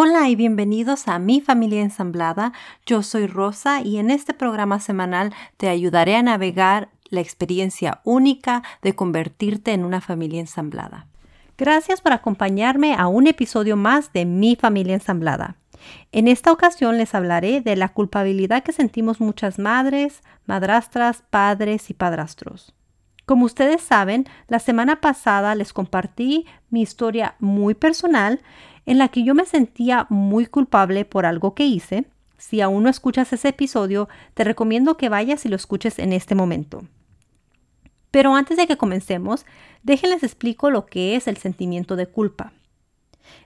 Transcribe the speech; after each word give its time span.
Hola 0.00 0.28
y 0.28 0.36
bienvenidos 0.36 1.08
a 1.08 1.18
Mi 1.18 1.40
Familia 1.40 1.82
Ensamblada. 1.82 2.52
Yo 2.86 3.02
soy 3.02 3.26
Rosa 3.26 3.80
y 3.82 3.98
en 3.98 4.12
este 4.12 4.32
programa 4.32 4.78
semanal 4.78 5.34
te 5.56 5.68
ayudaré 5.68 6.14
a 6.14 6.22
navegar 6.22 6.90
la 7.08 7.20
experiencia 7.20 8.00
única 8.04 8.62
de 8.80 8.94
convertirte 8.94 9.72
en 9.72 9.84
una 9.84 10.00
familia 10.00 10.38
ensamblada. 10.38 11.08
Gracias 11.56 12.00
por 12.00 12.12
acompañarme 12.12 12.94
a 12.94 13.08
un 13.08 13.26
episodio 13.26 13.76
más 13.76 14.12
de 14.12 14.24
Mi 14.24 14.54
Familia 14.54 14.94
Ensamblada. 14.94 15.56
En 16.12 16.28
esta 16.28 16.52
ocasión 16.52 16.96
les 16.96 17.12
hablaré 17.16 17.60
de 17.60 17.74
la 17.74 17.88
culpabilidad 17.88 18.62
que 18.62 18.70
sentimos 18.70 19.20
muchas 19.20 19.58
madres, 19.58 20.22
madrastras, 20.46 21.24
padres 21.28 21.90
y 21.90 21.94
padrastros. 21.94 22.72
Como 23.26 23.46
ustedes 23.46 23.82
saben, 23.82 24.26
la 24.46 24.60
semana 24.60 25.00
pasada 25.00 25.56
les 25.56 25.72
compartí 25.72 26.46
mi 26.70 26.82
historia 26.82 27.34
muy 27.40 27.74
personal 27.74 28.40
en 28.88 28.96
la 28.96 29.08
que 29.08 29.22
yo 29.22 29.34
me 29.34 29.44
sentía 29.44 30.06
muy 30.08 30.46
culpable 30.46 31.04
por 31.04 31.26
algo 31.26 31.54
que 31.54 31.66
hice. 31.66 32.06
Si 32.38 32.62
aún 32.62 32.84
no 32.84 32.88
escuchas 32.88 33.30
ese 33.34 33.48
episodio, 33.48 34.08
te 34.32 34.44
recomiendo 34.44 34.96
que 34.96 35.10
vayas 35.10 35.44
y 35.44 35.50
lo 35.50 35.56
escuches 35.56 35.98
en 35.98 36.14
este 36.14 36.34
momento. 36.34 36.86
Pero 38.10 38.34
antes 38.34 38.56
de 38.56 38.66
que 38.66 38.78
comencemos, 38.78 39.44
déjenles 39.82 40.22
explico 40.22 40.70
lo 40.70 40.86
que 40.86 41.16
es 41.16 41.28
el 41.28 41.36
sentimiento 41.36 41.96
de 41.96 42.06
culpa. 42.06 42.54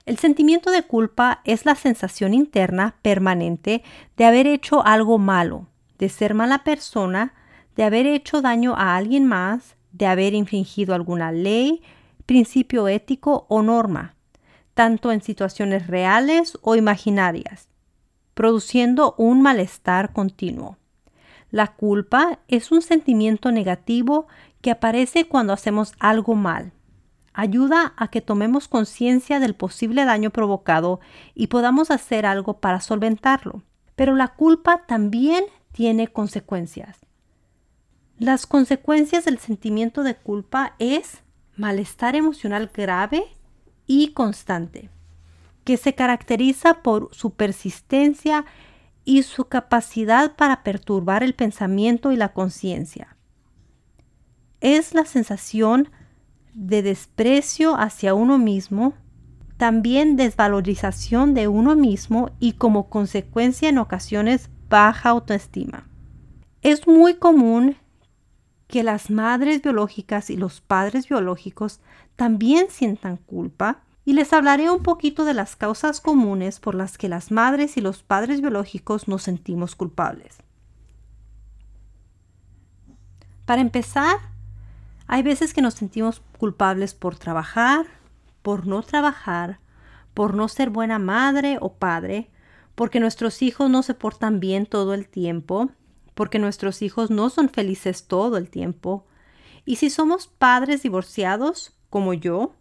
El 0.05 0.17
sentimiento 0.17 0.71
de 0.71 0.83
culpa 0.83 1.41
es 1.43 1.65
la 1.65 1.75
sensación 1.75 2.33
interna 2.33 2.95
permanente 3.01 3.83
de 4.15 4.23
haber 4.23 4.47
hecho 4.47 4.85
algo 4.85 5.17
malo, 5.17 5.67
de 5.99 6.07
ser 6.07 6.35
mala 6.35 6.63
persona, 6.63 7.33
de 7.75 7.83
haber 7.83 8.07
hecho 8.07 8.41
daño 8.41 8.75
a 8.77 8.95
alguien 8.95 9.25
más, 9.25 9.75
de 9.91 10.05
haber 10.05 10.35
infringido 10.35 10.95
alguna 10.95 11.33
ley, 11.33 11.81
principio 12.25 12.87
ético 12.87 13.45
o 13.49 13.61
norma 13.61 14.15
tanto 14.73 15.11
en 15.11 15.21
situaciones 15.21 15.87
reales 15.87 16.57
o 16.61 16.75
imaginarias, 16.75 17.69
produciendo 18.33 19.15
un 19.17 19.41
malestar 19.41 20.13
continuo. 20.13 20.77
La 21.51 21.67
culpa 21.67 22.39
es 22.47 22.71
un 22.71 22.81
sentimiento 22.81 23.51
negativo 23.51 24.27
que 24.61 24.71
aparece 24.71 25.25
cuando 25.25 25.53
hacemos 25.53 25.93
algo 25.99 26.33
mal. 26.33 26.71
Ayuda 27.33 27.93
a 27.95 28.07
que 28.07 28.21
tomemos 28.21 28.67
conciencia 28.67 29.39
del 29.39 29.55
posible 29.55 30.05
daño 30.05 30.31
provocado 30.31 30.99
y 31.35 31.47
podamos 31.47 31.91
hacer 31.91 32.25
algo 32.25 32.59
para 32.59 32.79
solventarlo. 32.81 33.63
Pero 33.95 34.15
la 34.15 34.29
culpa 34.29 34.83
también 34.87 35.45
tiene 35.71 36.07
consecuencias. 36.07 36.99
Las 38.17 38.47
consecuencias 38.47 39.25
del 39.25 39.37
sentimiento 39.37 40.03
de 40.03 40.15
culpa 40.15 40.75
es 40.79 41.23
malestar 41.55 42.15
emocional 42.15 42.71
grave 42.73 43.25
y 43.87 44.09
constante, 44.13 44.89
que 45.63 45.77
se 45.77 45.95
caracteriza 45.95 46.81
por 46.81 47.09
su 47.13 47.31
persistencia 47.31 48.45
y 49.05 49.23
su 49.23 49.45
capacidad 49.45 50.35
para 50.35 50.63
perturbar 50.63 51.23
el 51.23 51.33
pensamiento 51.33 52.11
y 52.11 52.15
la 52.15 52.33
conciencia. 52.33 53.17
Es 54.61 54.93
la 54.93 55.05
sensación 55.05 55.89
de 56.53 56.81
desprecio 56.81 57.75
hacia 57.75 58.13
uno 58.13 58.37
mismo, 58.37 58.93
también 59.57 60.15
desvalorización 60.15 61.33
de 61.33 61.47
uno 61.47 61.75
mismo 61.75 62.31
y 62.39 62.53
como 62.53 62.89
consecuencia 62.89 63.69
en 63.69 63.77
ocasiones 63.77 64.49
baja 64.69 65.09
autoestima. 65.09 65.87
Es 66.61 66.87
muy 66.87 67.15
común 67.15 67.75
que 68.73 68.81
las 68.81 69.11
madres 69.11 69.61
biológicas 69.61 70.31
y 70.31 70.35
los 70.35 70.59
padres 70.59 71.07
biológicos 71.07 71.79
también 72.15 72.71
sientan 72.71 73.17
culpa 73.17 73.81
y 74.03 74.13
les 74.13 74.33
hablaré 74.33 74.71
un 74.71 74.81
poquito 74.81 75.25
de 75.25 75.35
las 75.35 75.55
causas 75.55 76.01
comunes 76.01 76.59
por 76.59 76.73
las 76.73 76.97
que 76.97 77.07
las 77.07 77.29
madres 77.29 77.77
y 77.77 77.81
los 77.81 78.01
padres 78.01 78.41
biológicos 78.41 79.07
nos 79.07 79.21
sentimos 79.21 79.75
culpables. 79.75 80.37
Para 83.45 83.61
empezar, 83.61 84.15
hay 85.05 85.21
veces 85.21 85.53
que 85.53 85.61
nos 85.61 85.75
sentimos 85.75 86.23
culpables 86.39 86.95
por 86.95 87.15
trabajar, 87.15 87.85
por 88.41 88.65
no 88.65 88.81
trabajar, 88.81 89.59
por 90.15 90.33
no 90.33 90.47
ser 90.47 90.71
buena 90.71 90.97
madre 90.97 91.59
o 91.61 91.73
padre, 91.73 92.31
porque 92.73 92.99
nuestros 92.99 93.43
hijos 93.43 93.69
no 93.69 93.83
se 93.83 93.93
portan 93.93 94.39
bien 94.39 94.65
todo 94.65 94.95
el 94.95 95.07
tiempo, 95.07 95.69
porque 96.13 96.39
nuestros 96.39 96.81
hijos 96.81 97.09
no 97.09 97.29
son 97.29 97.49
felices 97.49 98.07
todo 98.07 98.37
el 98.37 98.49
tiempo. 98.49 99.05
Y 99.65 99.77
si 99.77 99.89
somos 99.89 100.27
padres 100.27 100.83
divorciados, 100.83 101.75
como 101.89 102.13
yo, 102.13 102.53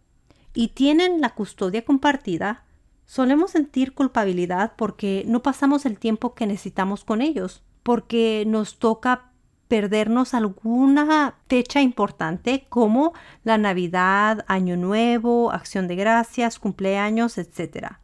y 0.54 0.68
tienen 0.68 1.20
la 1.20 1.34
custodia 1.34 1.84
compartida, 1.84 2.64
solemos 3.06 3.50
sentir 3.50 3.94
culpabilidad 3.94 4.74
porque 4.76 5.24
no 5.26 5.42
pasamos 5.42 5.86
el 5.86 5.98
tiempo 5.98 6.34
que 6.34 6.46
necesitamos 6.46 7.04
con 7.04 7.22
ellos, 7.22 7.62
porque 7.82 8.44
nos 8.46 8.78
toca 8.78 9.32
perdernos 9.68 10.34
alguna 10.34 11.36
fecha 11.48 11.80
importante 11.80 12.66
como 12.68 13.14
la 13.42 13.56
Navidad, 13.56 14.44
Año 14.46 14.76
Nuevo, 14.76 15.50
Acción 15.50 15.88
de 15.88 15.96
Gracias, 15.96 16.58
cumpleaños, 16.58 17.38
etc. 17.38 17.96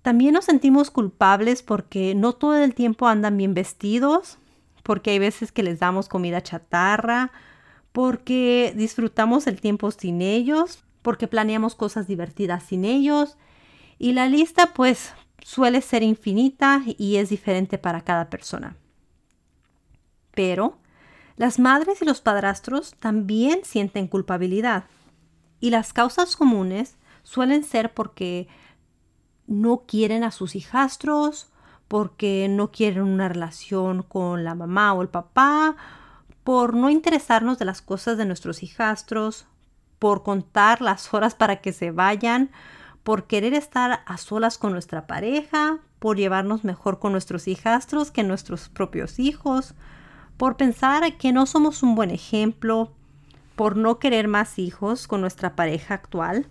También 0.00 0.32
nos 0.32 0.46
sentimos 0.46 0.90
culpables 0.90 1.62
porque 1.62 2.14
no 2.14 2.32
todo 2.32 2.56
el 2.56 2.74
tiempo 2.74 3.06
andan 3.06 3.36
bien 3.36 3.52
vestidos, 3.52 4.38
porque 4.84 5.10
hay 5.10 5.18
veces 5.18 5.50
que 5.50 5.64
les 5.64 5.80
damos 5.80 6.08
comida 6.08 6.42
chatarra, 6.42 7.32
porque 7.90 8.72
disfrutamos 8.76 9.48
el 9.48 9.60
tiempo 9.60 9.90
sin 9.90 10.22
ellos, 10.22 10.84
porque 11.02 11.26
planeamos 11.26 11.74
cosas 11.74 12.06
divertidas 12.06 12.62
sin 12.62 12.84
ellos. 12.84 13.36
Y 13.98 14.12
la 14.12 14.28
lista 14.28 14.72
pues 14.74 15.12
suele 15.42 15.80
ser 15.80 16.02
infinita 16.02 16.82
y 16.86 17.16
es 17.16 17.30
diferente 17.30 17.78
para 17.78 18.02
cada 18.02 18.30
persona. 18.30 18.76
Pero 20.32 20.78
las 21.36 21.58
madres 21.58 22.02
y 22.02 22.04
los 22.04 22.20
padrastros 22.20 22.94
también 23.00 23.60
sienten 23.64 24.06
culpabilidad. 24.06 24.84
Y 25.60 25.70
las 25.70 25.92
causas 25.92 26.36
comunes 26.36 26.96
suelen 27.22 27.64
ser 27.64 27.94
porque 27.94 28.48
no 29.46 29.84
quieren 29.86 30.24
a 30.24 30.30
sus 30.30 30.56
hijastros 30.56 31.48
porque 31.94 32.48
no 32.50 32.72
quieren 32.72 33.04
una 33.04 33.28
relación 33.28 34.02
con 34.02 34.42
la 34.42 34.56
mamá 34.56 34.92
o 34.94 35.02
el 35.02 35.08
papá, 35.08 35.76
por 36.42 36.74
no 36.74 36.90
interesarnos 36.90 37.56
de 37.56 37.66
las 37.66 37.82
cosas 37.82 38.18
de 38.18 38.24
nuestros 38.24 38.64
hijastros, 38.64 39.46
por 40.00 40.24
contar 40.24 40.80
las 40.80 41.14
horas 41.14 41.36
para 41.36 41.60
que 41.60 41.72
se 41.72 41.92
vayan, 41.92 42.50
por 43.04 43.28
querer 43.28 43.54
estar 43.54 44.02
a 44.06 44.16
solas 44.16 44.58
con 44.58 44.72
nuestra 44.72 45.06
pareja, 45.06 45.78
por 46.00 46.16
llevarnos 46.16 46.64
mejor 46.64 46.98
con 46.98 47.12
nuestros 47.12 47.46
hijastros 47.46 48.10
que 48.10 48.24
nuestros 48.24 48.68
propios 48.68 49.20
hijos, 49.20 49.74
por 50.36 50.56
pensar 50.56 51.16
que 51.16 51.32
no 51.32 51.46
somos 51.46 51.84
un 51.84 51.94
buen 51.94 52.10
ejemplo, 52.10 52.90
por 53.54 53.76
no 53.76 54.00
querer 54.00 54.26
más 54.26 54.58
hijos 54.58 55.06
con 55.06 55.20
nuestra 55.20 55.54
pareja 55.54 55.94
actual, 55.94 56.48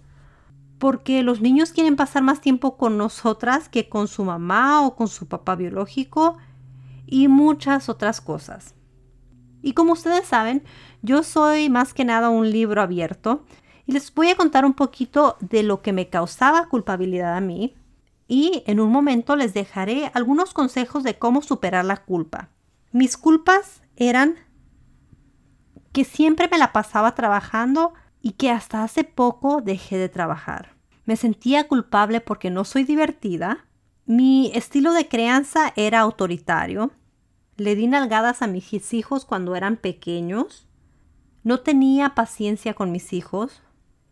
porque 0.83 1.23
los 1.23 1.39
niños 1.39 1.71
quieren 1.71 1.95
pasar 1.95 2.23
más 2.23 2.41
tiempo 2.41 2.75
con 2.75 2.97
nosotras 2.97 3.69
que 3.69 3.87
con 3.87 4.09
su 4.09 4.25
mamá 4.25 4.85
o 4.85 4.97
con 4.97 5.07
su 5.07 5.29
papá 5.29 5.55
biológico 5.55 6.37
y 7.07 7.29
muchas 7.29 7.87
otras 7.87 8.19
cosas. 8.19 8.75
Y 9.61 9.75
como 9.75 9.93
ustedes 9.93 10.27
saben, 10.27 10.61
yo 11.01 11.23
soy 11.23 11.69
más 11.69 11.93
que 11.93 12.03
nada 12.03 12.29
un 12.29 12.51
libro 12.51 12.81
abierto 12.81 13.45
y 13.85 13.93
les 13.93 14.13
voy 14.13 14.27
a 14.27 14.35
contar 14.35 14.65
un 14.65 14.73
poquito 14.73 15.37
de 15.39 15.63
lo 15.63 15.81
que 15.81 15.93
me 15.93 16.09
causaba 16.09 16.67
culpabilidad 16.67 17.37
a 17.37 17.39
mí 17.39 17.75
y 18.27 18.61
en 18.67 18.81
un 18.81 18.91
momento 18.91 19.37
les 19.37 19.53
dejaré 19.53 20.11
algunos 20.13 20.53
consejos 20.53 21.03
de 21.03 21.17
cómo 21.17 21.41
superar 21.41 21.85
la 21.85 22.03
culpa. 22.03 22.49
Mis 22.91 23.15
culpas 23.15 23.83
eran 23.95 24.35
que 25.93 26.03
siempre 26.03 26.49
me 26.51 26.57
la 26.57 26.73
pasaba 26.73 27.15
trabajando 27.15 27.93
y 28.21 28.31
que 28.31 28.51
hasta 28.51 28.83
hace 28.83 29.05
poco 29.05 29.61
dejé 29.61 29.97
de 29.97 30.09
trabajar. 30.09 30.72
Me 31.05 31.15
sentía 31.15 31.67
culpable 31.67 32.21
porque 32.21 32.49
no 32.49 32.63
soy 32.63 32.83
divertida. 32.83 33.65
Mi 34.05 34.51
estilo 34.53 34.93
de 34.93 35.07
crianza 35.07 35.73
era 35.75 35.99
autoritario. 35.99 36.91
Le 37.57 37.75
di 37.75 37.87
nalgadas 37.87 38.41
a 38.41 38.47
mis 38.47 38.93
hijos 38.93 39.25
cuando 39.25 39.55
eran 39.55 39.77
pequeños. 39.77 40.67
No 41.43 41.59
tenía 41.59 42.15
paciencia 42.15 42.73
con 42.73 42.91
mis 42.91 43.11
hijos. 43.11 43.61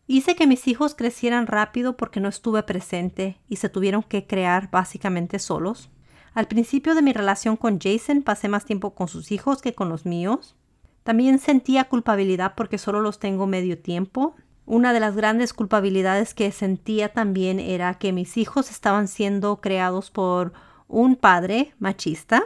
Hice 0.08 0.36
que 0.36 0.48
mis 0.48 0.68
hijos 0.68 0.94
crecieran 0.96 1.48
rápido 1.48 1.96
porque 1.96 2.20
no 2.20 2.28
estuve 2.28 2.64
presente 2.64 3.40
y 3.48 3.56
se 3.56 3.70
tuvieron 3.70 4.04
que 4.04 4.28
crear 4.28 4.70
básicamente 4.70 5.40
solos. 5.40 5.90
Al 6.34 6.48
principio 6.48 6.96
de 6.96 7.02
mi 7.02 7.14
relación 7.14 7.56
con 7.56 7.80
Jason 7.80 8.22
pasé 8.22 8.50
más 8.50 8.66
tiempo 8.66 8.94
con 8.94 9.08
sus 9.08 9.32
hijos 9.32 9.62
que 9.62 9.74
con 9.74 9.88
los 9.88 10.06
míos. 10.06 10.56
También 11.04 11.40
sentía 11.40 11.86
culpabilidad 11.86 12.54
porque 12.56 12.78
solo 12.78 13.02
los 13.02 13.20
tengo 13.20 13.48
medio 13.48 13.82
tiempo 13.82 14.36
una 14.66 14.94
de 14.94 15.00
las 15.00 15.16
grandes 15.16 15.54
culpabilidades 15.54 16.34
que 16.34 16.52
sentía 16.52 17.10
también 17.10 17.60
era 17.60 17.96
que 17.96 18.14
mis 18.14 18.38
hijos 18.38 18.70
estaban 18.70 19.08
siendo 19.08 19.60
creados 19.60 20.12
por 20.12 20.54
un 20.88 21.16
padre 21.16 21.74
machista. 21.80 22.44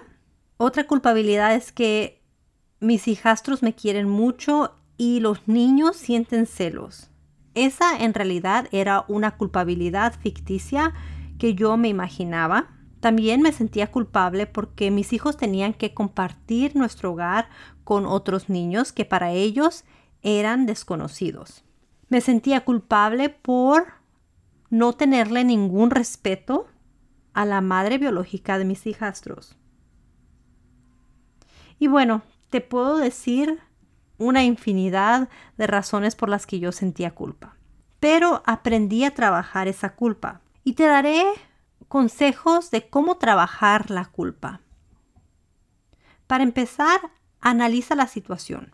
Otra 0.58 0.86
culpabilidad 0.86 1.54
es 1.56 1.72
que 1.72 2.22
mis 2.80 3.08
hijastros 3.08 3.64
me 3.64 3.76
quieren 3.76 4.08
mucho 4.08 4.76
y 4.98 5.20
los 5.20 5.48
niños 5.48 5.98
sienten 5.98 6.46
celos. 6.46 7.10
Esa 7.54 7.98
en 7.98 8.14
realidad 8.14 8.68
era 8.72 9.06
una 9.08 9.38
culpabilidad 9.38 10.14
ficticia 10.20 10.94
que 11.38 11.54
yo 11.54 11.76
me 11.78 11.90
imaginaba. 11.90 12.70
También 13.02 13.42
me 13.42 13.52
sentía 13.52 13.92
culpable 13.92 14.48
porque 14.48 14.90
mis 14.90 15.14
hijos 15.14 15.38
tenían 15.38 15.74
que 15.74 15.94
compartir 15.94 16.76
nuestro 16.76 17.12
hogar 17.12 17.50
con 17.84 18.06
otros 18.06 18.50
niños 18.50 18.94
que 18.94 19.06
para 19.06 19.32
ellos 19.32 19.84
eran 20.22 20.66
desconocidos. 20.66 21.65
Me 22.10 22.22
sentía 22.22 22.64
culpable 22.64 23.30
por 23.30 23.88
no 24.70 24.94
tenerle 24.94 25.44
ningún 25.44 25.90
respeto 25.90 26.68
a 27.34 27.46
la 27.46 27.62
madre 27.62 27.98
biológica 27.98 28.58
de 28.58 28.66
mis 28.66 28.86
hijastros. 28.88 29.58
Y 31.80 31.88
bueno, 31.88 32.22
te 32.50 32.62
puedo 32.62 32.98
decir 32.98 33.60
una 34.18 34.44
infinidad 34.44 35.30
de 35.58 35.68
razones 35.68 36.16
por 36.16 36.30
las 36.30 36.46
que 36.46 36.60
yo 36.60 36.72
sentía 36.72 37.14
culpa. 37.14 37.58
Pero 38.00 38.44
aprendí 38.46 39.04
a 39.04 39.14
trabajar 39.14 39.68
esa 39.68 39.96
culpa 39.96 40.42
y 40.64 40.74
te 40.74 40.84
daré 40.86 41.24
consejos 41.88 42.72
de 42.72 42.90
cómo 42.90 43.18
trabajar 43.18 43.92
la 43.92 44.06
culpa. 44.06 44.62
Para 46.28 46.44
empezar, 46.44 47.00
analiza 47.42 47.96
la 47.96 48.08
situación. 48.08 48.74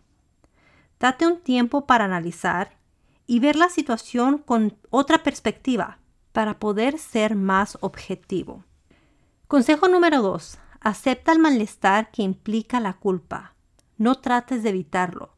Date 1.00 1.26
un 1.26 1.40
tiempo 1.40 1.86
para 1.86 2.04
analizar 2.04 2.78
y 3.32 3.40
ver 3.40 3.56
la 3.56 3.70
situación 3.70 4.36
con 4.36 4.76
otra 4.90 5.22
perspectiva 5.22 5.96
para 6.32 6.58
poder 6.58 6.98
ser 6.98 7.34
más 7.34 7.78
objetivo. 7.80 8.62
Consejo 9.48 9.88
número 9.88 10.20
2. 10.20 10.58
Acepta 10.80 11.32
el 11.32 11.38
malestar 11.38 12.10
que 12.10 12.20
implica 12.20 12.78
la 12.78 12.92
culpa. 12.92 13.54
No 13.96 14.16
trates 14.16 14.62
de 14.62 14.68
evitarlo. 14.68 15.30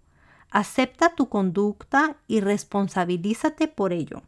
Acepta 0.50 1.14
tu 1.14 1.28
conducta 1.28 2.16
y 2.26 2.40
responsabilízate 2.40 3.68
por 3.68 3.92
ello. 3.92 4.22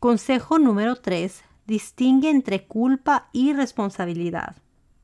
Consejo 0.00 0.58
número 0.58 0.96
3. 0.96 1.40
Distingue 1.68 2.30
entre 2.30 2.66
culpa 2.66 3.28
y 3.32 3.52
responsabilidad. 3.52 4.56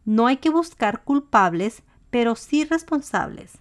No 0.05 0.27
hay 0.27 0.39
que 0.39 0.51
buscar 0.51 1.05
culpables, 1.05 1.85
pero 2.11 2.35
sí 2.35 2.65
responsables. 2.65 3.53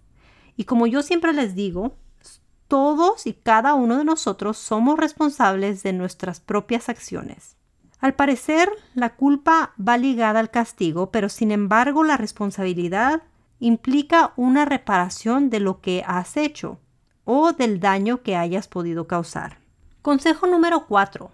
Y 0.58 0.64
como 0.64 0.88
yo 0.88 1.04
siempre 1.04 1.34
les 1.34 1.54
digo, 1.54 1.94
todos 2.70 3.28
y 3.28 3.34
cada 3.34 3.74
uno 3.74 3.98
de 3.98 4.06
nosotros 4.06 4.58
somos 4.58 4.98
responsables 4.98 5.84
de 5.84 5.92
nuestras 5.92 6.40
propias 6.40 6.88
acciones. 6.88 7.58
Al 8.00 8.14
parecer, 8.14 8.70
la 8.94 9.16
culpa 9.18 9.74
va 9.78 9.98
ligada 9.98 10.40
al 10.40 10.52
castigo, 10.52 11.12
pero 11.12 11.28
sin 11.28 11.52
embargo 11.52 12.06
la 12.06 12.16
responsabilidad 12.16 13.24
implica 13.60 14.32
una 14.38 14.64
reparación 14.64 15.50
de 15.50 15.60
lo 15.60 15.82
que 15.82 16.04
has 16.08 16.38
hecho 16.38 16.80
o 17.26 17.52
del 17.52 17.82
daño 17.82 18.22
que 18.24 18.38
hayas 18.38 18.70
podido 18.70 19.06
causar. 19.08 19.60
Consejo 20.02 20.48
número 20.48 20.86
4. 20.88 21.30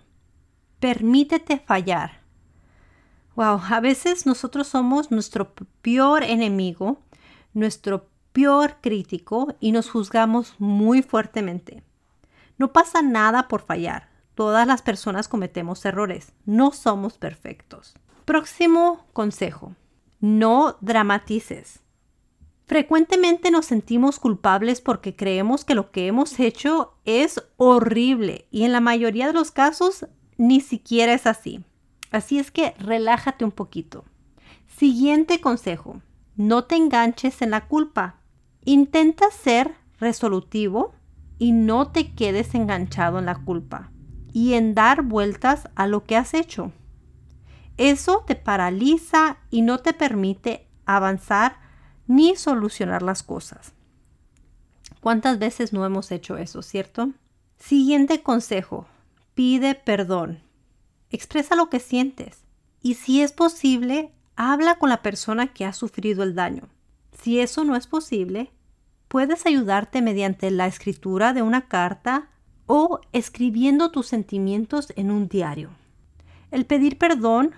Permítete 0.79 1.59
fallar. 1.59 2.21
Wow, 3.35 3.61
a 3.69 3.79
veces 3.79 4.25
nosotros 4.25 4.67
somos 4.67 5.11
nuestro 5.11 5.53
peor 5.81 6.23
enemigo, 6.23 6.97
nuestro 7.53 8.07
peor 8.35 8.75
crítico 8.81 9.55
y 9.61 9.71
nos 9.71 9.89
juzgamos 9.89 10.55
muy 10.59 11.01
fuertemente. 11.01 11.83
No 12.57 12.73
pasa 12.73 13.01
nada 13.01 13.47
por 13.47 13.61
fallar. 13.61 14.09
Todas 14.35 14.67
las 14.67 14.81
personas 14.81 15.29
cometemos 15.29 15.85
errores. 15.85 16.33
No 16.45 16.73
somos 16.73 17.17
perfectos. 17.17 17.95
Próximo 18.25 19.05
consejo. 19.13 19.73
No 20.19 20.75
dramatices. 20.81 21.79
Frecuentemente 22.65 23.51
nos 23.51 23.67
sentimos 23.67 24.19
culpables 24.19 24.81
porque 24.81 25.15
creemos 25.15 25.63
que 25.63 25.75
lo 25.75 25.91
que 25.91 26.07
hemos 26.07 26.37
hecho 26.37 26.93
es 27.05 27.41
horrible 27.55 28.47
y 28.51 28.63
en 28.63 28.73
la 28.73 28.81
mayoría 28.81 29.27
de 29.27 29.33
los 29.33 29.51
casos 29.51 30.07
ni 30.35 30.59
siquiera 30.59 31.13
es 31.13 31.25
así. 31.25 31.63
Así 32.11 32.37
es 32.37 32.51
que 32.51 32.75
relájate 32.79 33.45
un 33.45 33.51
poquito. 33.51 34.03
Siguiente 34.67 35.39
consejo. 35.39 36.01
No 36.35 36.65
te 36.65 36.75
enganches 36.75 37.41
en 37.41 37.51
la 37.51 37.67
culpa. 37.67 38.17
Intenta 38.65 39.29
ser 39.29 39.75
resolutivo 39.99 40.93
y 41.37 41.51
no 41.51 41.91
te 41.91 42.13
quedes 42.13 42.55
enganchado 42.55 43.19
en 43.19 43.25
la 43.25 43.35
culpa 43.35 43.91
y 44.33 44.53
en 44.53 44.73
dar 44.73 45.03
vueltas 45.03 45.69
a 45.75 45.85
lo 45.85 46.03
que 46.03 46.17
has 46.17 46.33
hecho. 46.33 46.71
Eso 47.77 48.23
te 48.25 48.35
paraliza 48.35 49.37
y 49.51 49.61
no 49.61 49.79
te 49.79 49.93
permite 49.93 50.67
avanzar 50.85 51.59
ni 52.07 52.35
solucionar 52.35 53.03
las 53.03 53.21
cosas. 53.21 53.73
¿Cuántas 54.99 55.37
veces 55.37 55.71
no 55.71 55.85
hemos 55.85 56.11
hecho 56.11 56.37
eso, 56.37 56.63
cierto? 56.63 57.11
Siguiente 57.57 58.23
consejo. 58.23 58.87
Pide 59.35 59.75
perdón. 59.75 60.41
Expresa 61.11 61.55
lo 61.55 61.69
que 61.69 61.79
sientes. 61.79 62.43
Y 62.81 62.95
si 62.95 63.21
es 63.21 63.31
posible, 63.31 64.11
habla 64.35 64.79
con 64.79 64.89
la 64.89 65.01
persona 65.03 65.53
que 65.53 65.65
ha 65.65 65.73
sufrido 65.73 66.23
el 66.23 66.33
daño. 66.33 66.63
Si 67.21 67.39
eso 67.39 67.63
no 67.63 67.75
es 67.75 67.87
posible, 67.87 68.51
puedes 69.15 69.45
ayudarte 69.45 70.01
mediante 70.01 70.51
la 70.51 70.67
escritura 70.67 71.31
de 71.31 71.41
una 71.41 71.69
carta 71.69 72.27
o 72.65 72.99
escribiendo 73.13 73.89
tus 73.89 74.07
sentimientos 74.07 74.91
en 74.97 75.09
un 75.09 75.29
diario. 75.29 75.69
El 76.51 76.65
pedir 76.65 76.97
perdón 76.97 77.51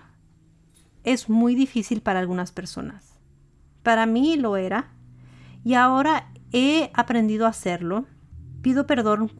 es 1.02 1.28
muy 1.28 1.56
difícil 1.56 2.00
para 2.00 2.20
algunas 2.20 2.52
personas. 2.52 3.18
Para 3.82 4.06
mí 4.06 4.36
lo 4.36 4.56
era 4.56 4.92
y 5.64 5.74
ahora 5.74 6.30
he 6.52 6.92
aprendido 6.94 7.44
a 7.44 7.48
hacerlo. 7.48 8.06
Pido 8.62 8.86
perdón 8.86 9.32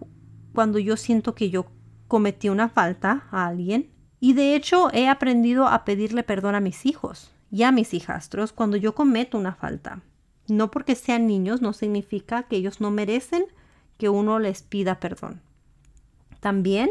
cuando 0.53 0.81
yo 0.81 0.97
siento 0.97 1.37
que 1.37 1.51
yo 1.51 1.67
cometí 2.09 2.49
una 2.49 2.69
falta 2.69 3.29
a 3.31 3.47
alguien 3.47 3.93
y 4.19 4.33
de 4.33 4.57
hecho 4.57 4.93
he 4.93 5.09
aprendido 5.09 5.69
a 5.69 5.85
pedirle 5.85 6.25
perdón 6.25 6.57
a 6.57 6.61
mis 6.61 6.85
hijos 6.85 7.31
y 7.53 7.63
a 7.63 7.71
mis 7.71 7.95
hijastros 7.95 8.53
cuando 8.53 8.77
yo 8.77 8.97
cometo 8.97 9.39
una 9.39 9.55
falta. 9.55 10.03
No 10.49 10.71
porque 10.71 10.95
sean 10.95 11.27
niños 11.27 11.61
no 11.61 11.73
significa 11.73 12.45
que 12.45 12.57
ellos 12.57 12.81
no 12.81 12.91
merecen 12.91 13.45
que 13.99 14.09
uno 14.09 14.39
les 14.39 14.63
pida 14.63 14.99
perdón. 14.99 15.43
También 16.41 16.91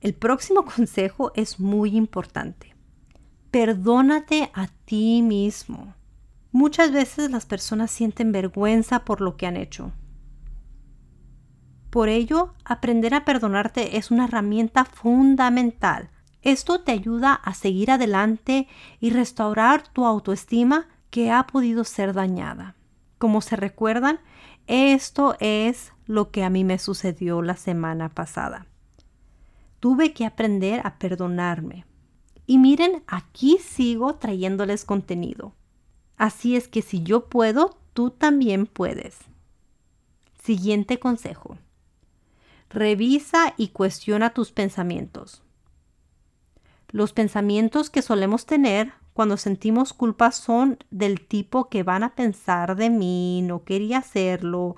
el 0.00 0.14
próximo 0.14 0.64
consejo 0.76 1.32
es 1.34 1.60
muy 1.60 1.96
importante. 1.96 2.74
Perdónate 3.50 4.50
a 4.54 4.68
ti 4.86 5.22
mismo. 5.22 5.94
Muchas 6.50 6.92
veces 6.92 7.30
las 7.30 7.46
personas 7.46 7.90
sienten 7.90 8.32
vergüenza 8.32 9.04
por 9.04 9.20
lo 9.20 9.36
que 9.36 9.46
han 9.46 9.56
hecho. 9.56 9.92
Por 11.90 12.08
ello, 12.08 12.54
aprender 12.64 13.14
a 13.14 13.26
perdonarte 13.26 13.98
es 13.98 14.10
una 14.10 14.24
herramienta 14.24 14.86
fundamental. 14.86 16.08
Esto 16.40 16.80
te 16.80 16.92
ayuda 16.92 17.34
a 17.34 17.52
seguir 17.52 17.90
adelante 17.90 18.66
y 18.98 19.10
restaurar 19.10 19.86
tu 19.88 20.06
autoestima 20.06 20.88
que 21.12 21.30
ha 21.30 21.46
podido 21.46 21.84
ser 21.84 22.14
dañada. 22.14 22.74
Como 23.18 23.42
se 23.42 23.54
recuerdan, 23.54 24.18
esto 24.66 25.36
es 25.40 25.92
lo 26.06 26.30
que 26.30 26.42
a 26.42 26.48
mí 26.48 26.64
me 26.64 26.78
sucedió 26.78 27.42
la 27.42 27.56
semana 27.56 28.08
pasada. 28.08 28.66
Tuve 29.78 30.14
que 30.14 30.24
aprender 30.24 30.80
a 30.86 30.98
perdonarme. 30.98 31.84
Y 32.46 32.56
miren, 32.56 33.04
aquí 33.06 33.58
sigo 33.58 34.14
trayéndoles 34.14 34.86
contenido. 34.86 35.52
Así 36.16 36.56
es 36.56 36.66
que 36.66 36.80
si 36.80 37.02
yo 37.02 37.26
puedo, 37.26 37.76
tú 37.92 38.08
también 38.08 38.64
puedes. 38.64 39.18
Siguiente 40.42 40.98
consejo. 40.98 41.58
Revisa 42.70 43.52
y 43.58 43.68
cuestiona 43.68 44.32
tus 44.32 44.50
pensamientos. 44.50 45.42
Los 46.88 47.12
pensamientos 47.12 47.90
que 47.90 48.00
solemos 48.00 48.46
tener 48.46 48.94
cuando 49.12 49.36
sentimos 49.36 49.92
culpa 49.92 50.32
son 50.32 50.78
del 50.90 51.26
tipo 51.26 51.68
que 51.68 51.82
van 51.82 52.02
a 52.02 52.14
pensar 52.14 52.76
de 52.76 52.90
mí, 52.90 53.42
no 53.42 53.64
quería 53.64 53.98
hacerlo. 53.98 54.76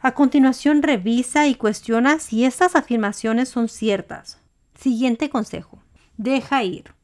A 0.00 0.12
continuación 0.12 0.82
revisa 0.82 1.46
y 1.46 1.54
cuestiona 1.54 2.18
si 2.18 2.44
estas 2.44 2.74
afirmaciones 2.74 3.48
son 3.48 3.68
ciertas. 3.68 4.40
Siguiente 4.74 5.30
consejo. 5.30 5.78
Deja 6.16 6.64
ir. 6.64 6.94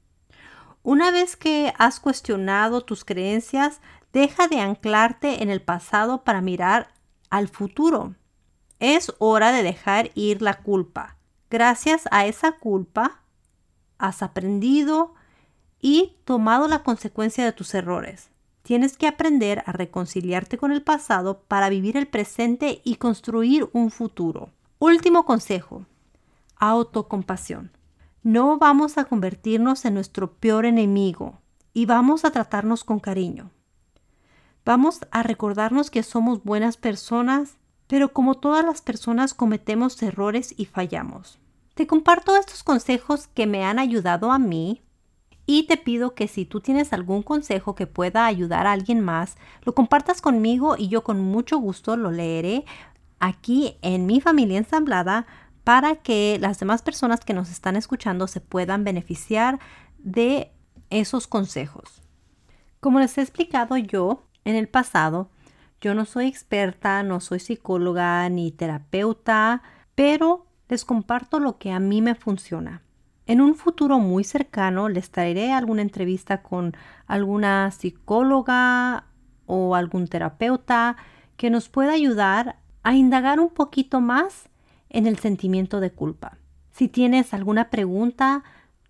Una 0.82 1.10
vez 1.10 1.36
que 1.36 1.72
has 1.78 2.00
cuestionado 2.00 2.80
tus 2.80 3.04
creencias, 3.04 3.80
deja 4.12 4.48
de 4.48 4.60
anclarte 4.60 5.42
en 5.42 5.50
el 5.50 5.60
pasado 5.60 6.24
para 6.24 6.40
mirar 6.40 6.88
al 7.30 7.48
futuro. 7.48 8.14
Es 8.80 9.12
hora 9.18 9.52
de 9.52 9.62
dejar 9.62 10.10
ir 10.14 10.40
la 10.40 10.62
culpa. 10.62 11.16
Gracias 11.50 12.08
a 12.10 12.26
esa 12.26 12.52
culpa, 12.52 13.20
has 13.98 14.22
aprendido, 14.22 15.14
y 15.80 16.16
tomado 16.24 16.68
la 16.68 16.82
consecuencia 16.82 17.44
de 17.44 17.52
tus 17.52 17.74
errores. 17.74 18.30
Tienes 18.62 18.98
que 18.98 19.06
aprender 19.06 19.62
a 19.66 19.72
reconciliarte 19.72 20.58
con 20.58 20.72
el 20.72 20.82
pasado 20.82 21.40
para 21.48 21.68
vivir 21.68 21.96
el 21.96 22.06
presente 22.06 22.82
y 22.84 22.96
construir 22.96 23.68
un 23.72 23.90
futuro. 23.90 24.50
Último 24.78 25.24
consejo. 25.24 25.86
Autocompasión. 26.56 27.70
No 28.22 28.58
vamos 28.58 28.98
a 28.98 29.04
convertirnos 29.04 29.84
en 29.84 29.94
nuestro 29.94 30.34
peor 30.34 30.66
enemigo 30.66 31.38
y 31.72 31.86
vamos 31.86 32.24
a 32.24 32.30
tratarnos 32.30 32.84
con 32.84 32.98
cariño. 32.98 33.50
Vamos 34.64 35.00
a 35.12 35.22
recordarnos 35.22 35.90
que 35.90 36.02
somos 36.02 36.44
buenas 36.44 36.76
personas, 36.76 37.56
pero 37.86 38.12
como 38.12 38.34
todas 38.34 38.64
las 38.64 38.82
personas 38.82 39.32
cometemos 39.32 40.02
errores 40.02 40.52
y 40.58 40.66
fallamos. 40.66 41.38
Te 41.74 41.86
comparto 41.86 42.36
estos 42.36 42.62
consejos 42.62 43.28
que 43.28 43.46
me 43.46 43.64
han 43.64 43.78
ayudado 43.78 44.30
a 44.30 44.38
mí 44.38 44.82
y 45.50 45.62
te 45.62 45.78
pido 45.78 46.14
que 46.14 46.28
si 46.28 46.44
tú 46.44 46.60
tienes 46.60 46.92
algún 46.92 47.22
consejo 47.22 47.74
que 47.74 47.86
pueda 47.86 48.26
ayudar 48.26 48.66
a 48.66 48.72
alguien 48.72 49.00
más, 49.00 49.38
lo 49.62 49.74
compartas 49.74 50.20
conmigo 50.20 50.76
y 50.76 50.88
yo 50.88 51.02
con 51.02 51.22
mucho 51.22 51.56
gusto 51.56 51.96
lo 51.96 52.10
leeré 52.10 52.66
aquí 53.18 53.78
en 53.80 54.04
mi 54.04 54.20
familia 54.20 54.58
ensamblada 54.58 55.26
para 55.64 55.96
que 55.96 56.36
las 56.38 56.60
demás 56.60 56.82
personas 56.82 57.20
que 57.20 57.32
nos 57.32 57.50
están 57.50 57.76
escuchando 57.76 58.26
se 58.26 58.42
puedan 58.42 58.84
beneficiar 58.84 59.58
de 59.96 60.52
esos 60.90 61.26
consejos. 61.26 62.02
Como 62.78 63.00
les 63.00 63.16
he 63.16 63.22
explicado 63.22 63.78
yo 63.78 64.24
en 64.44 64.54
el 64.54 64.68
pasado, 64.68 65.30
yo 65.80 65.94
no 65.94 66.04
soy 66.04 66.26
experta, 66.26 67.02
no 67.02 67.20
soy 67.20 67.40
psicóloga 67.40 68.28
ni 68.28 68.52
terapeuta, 68.52 69.62
pero 69.94 70.44
les 70.68 70.84
comparto 70.84 71.40
lo 71.40 71.56
que 71.56 71.72
a 71.72 71.80
mí 71.80 72.02
me 72.02 72.14
funciona. 72.14 72.82
En 73.28 73.42
un 73.42 73.54
futuro 73.54 73.98
muy 73.98 74.24
cercano 74.24 74.88
les 74.88 75.10
traeré 75.10 75.52
alguna 75.52 75.82
entrevista 75.82 76.42
con 76.42 76.74
alguna 77.06 77.70
psicóloga 77.70 79.04
o 79.44 79.74
algún 79.74 80.08
terapeuta 80.08 80.96
que 81.36 81.50
nos 81.50 81.68
pueda 81.68 81.92
ayudar 81.92 82.56
a 82.82 82.94
indagar 82.94 83.38
un 83.38 83.50
poquito 83.50 84.00
más 84.00 84.48
en 84.88 85.06
el 85.06 85.18
sentimiento 85.18 85.78
de 85.78 85.90
culpa. 85.90 86.38
Si 86.72 86.88
tienes 86.88 87.34
alguna 87.34 87.68
pregunta, 87.68 88.44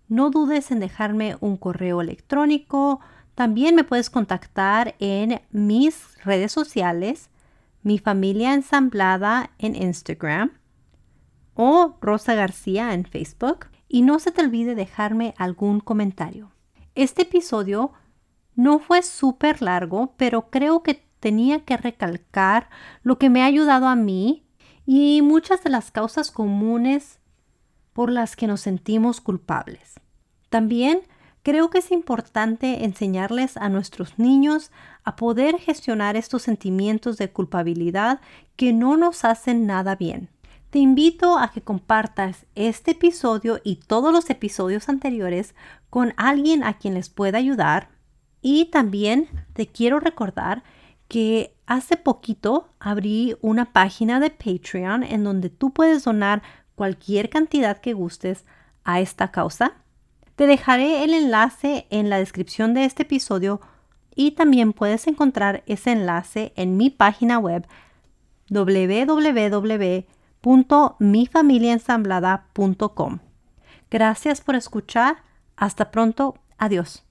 no 0.07 0.29
dudes 0.29 0.71
en 0.71 0.79
dejarme 0.79 1.35
un 1.41 1.57
correo 1.57 1.99
electrónico. 1.99 3.01
También 3.35 3.75
me 3.75 3.83
puedes 3.83 4.09
contactar 4.09 4.95
en 4.99 5.41
mis 5.51 6.15
redes 6.23 6.53
sociales, 6.53 7.29
mi 7.83 7.99
familia 7.99 8.53
ensamblada 8.53 9.51
en 9.57 9.75
Instagram 9.75 10.51
o 11.55 11.97
Rosa 11.99 12.35
García 12.35 12.93
en 12.93 13.03
Facebook. 13.03 13.65
Y 13.89 14.03
no 14.03 14.19
se 14.19 14.31
te 14.31 14.41
olvide 14.41 14.75
dejarme 14.75 15.33
algún 15.37 15.81
comentario. 15.81 16.51
Este 16.95 17.23
episodio 17.23 17.91
no 18.55 18.79
fue 18.79 19.01
súper 19.01 19.61
largo, 19.61 20.13
pero 20.15 20.49
creo 20.49 20.83
que 20.83 21.03
tenía 21.19 21.65
que 21.65 21.75
recalcar 21.75 22.69
lo 23.03 23.17
que 23.17 23.29
me 23.29 23.41
ha 23.41 23.45
ayudado 23.45 23.87
a 23.87 23.95
mí 23.95 24.45
y 24.85 25.21
muchas 25.21 25.63
de 25.63 25.69
las 25.69 25.91
causas 25.91 26.31
comunes 26.31 27.19
por 27.93 28.11
las 28.11 28.35
que 28.35 28.47
nos 28.47 28.61
sentimos 28.61 29.21
culpables. 29.21 29.99
También 30.49 31.01
creo 31.43 31.69
que 31.69 31.79
es 31.79 31.91
importante 31.91 32.85
enseñarles 32.85 33.57
a 33.57 33.69
nuestros 33.69 34.19
niños 34.19 34.71
a 35.03 35.15
poder 35.15 35.57
gestionar 35.57 36.15
estos 36.15 36.43
sentimientos 36.43 37.17
de 37.17 37.31
culpabilidad 37.31 38.21
que 38.55 38.73
no 38.73 38.97
nos 38.97 39.25
hacen 39.25 39.65
nada 39.65 39.95
bien. 39.95 40.29
Te 40.69 40.77
invito 40.77 41.39
a 41.39 41.51
que 41.51 41.61
compartas 41.61 42.45
este 42.53 42.91
episodio 42.91 43.59
y 43.63 43.77
todos 43.77 44.13
los 44.13 44.29
episodios 44.29 44.87
anteriores 44.87 45.55
con 45.89 46.13
alguien 46.15 46.63
a 46.63 46.77
quien 46.77 46.93
les 46.93 47.09
pueda 47.09 47.39
ayudar. 47.39 47.89
Y 48.43 48.65
también 48.65 49.27
te 49.53 49.65
quiero 49.65 49.99
recordar 49.99 50.63
que 51.07 51.55
hace 51.65 51.97
poquito 51.97 52.69
abrí 52.79 53.35
una 53.41 53.73
página 53.73 54.19
de 54.19 54.29
Patreon 54.29 55.01
en 55.01 55.23
donde 55.23 55.49
tú 55.49 55.73
puedes 55.73 56.03
donar 56.03 56.43
cualquier 56.75 57.31
cantidad 57.31 57.79
que 57.79 57.93
gustes 57.93 58.45
a 58.83 58.99
esta 58.99 59.31
causa. 59.31 59.73
Te 60.35 60.45
dejaré 60.45 61.03
el 61.03 61.15
enlace 61.15 61.87
en 61.89 62.11
la 62.11 62.19
descripción 62.19 62.75
de 62.75 62.85
este 62.85 63.03
episodio 63.03 63.59
y 64.15 64.31
también 64.31 64.73
puedes 64.73 65.07
encontrar 65.07 65.63
ese 65.65 65.93
enlace 65.93 66.53
en 66.55 66.77
mi 66.77 66.91
página 66.91 67.39
web 67.39 67.65
www.mifamiliaensamblada.com. 70.41 73.19
Gracias 73.91 74.41
por 74.41 74.55
escuchar. 74.55 75.23
Hasta 75.55 75.91
pronto. 75.91 76.35
Adiós. 76.57 77.05